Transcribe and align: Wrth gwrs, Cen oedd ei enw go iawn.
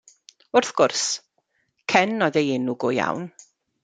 Wrth 0.59 0.71
gwrs, 0.79 1.03
Cen 1.93 2.25
oedd 2.29 2.39
ei 2.41 2.49
enw 2.57 2.75
go 2.85 2.91
iawn. 2.99 3.29